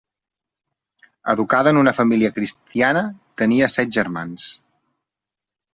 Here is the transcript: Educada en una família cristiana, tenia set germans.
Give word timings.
Educada 1.33 1.73
en 1.75 1.81
una 1.81 1.93
família 1.99 2.33
cristiana, 2.39 3.05
tenia 3.45 3.73
set 3.79 3.95
germans. 4.01 4.51